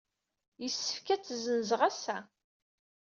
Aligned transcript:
Yessefk 0.61 1.07
ad 1.09 1.21
tt-ssenzeɣ 1.21 1.81
ass-a. 1.89 2.17